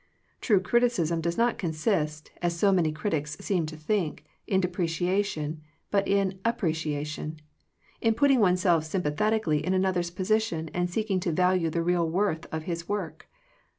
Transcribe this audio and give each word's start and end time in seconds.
True 0.41 0.59
criticism 0.59 1.21
does 1.21 1.37
not 1.37 1.59
consist, 1.59 2.31
as 2.41 2.57
so 2.57 2.71
many 2.71 2.91
critics 2.91 3.37
seem 3.39 3.67
to 3.67 3.77
think, 3.77 4.25
in 4.47 4.59
depreciation, 4.59 5.61
but 5.91 6.07
in 6.07 6.39
apprecia 6.43 7.05
tion; 7.05 7.39
in 8.01 8.15
putting 8.15 8.39
oneself 8.39 8.83
sympathetically 8.83 9.63
in 9.63 9.75
another's 9.75 10.09
position, 10.09 10.71
and 10.73 10.89
seeking 10.89 11.19
to 11.19 11.31
value 11.31 11.69
the 11.69 11.83
real 11.83 12.09
worth 12.09 12.47
of 12.51 12.63
his 12.63 12.89
work. 12.89 13.29